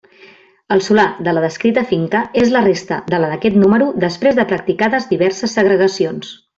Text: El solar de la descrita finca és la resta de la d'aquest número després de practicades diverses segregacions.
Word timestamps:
El 0.75 0.79
solar 0.85 1.03
de 1.27 1.33
la 1.37 1.43
descrita 1.43 1.83
finca 1.91 2.23
és 2.45 2.53
la 2.55 2.63
resta 2.65 2.99
de 3.13 3.21
la 3.25 3.31
d'aquest 3.35 3.61
número 3.67 3.93
després 4.07 4.43
de 4.43 4.51
practicades 4.55 5.11
diverses 5.17 5.59
segregacions. 5.61 6.39